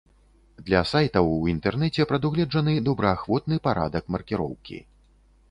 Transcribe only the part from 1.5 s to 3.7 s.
інтэрнэце прадугледжаны добраахвотны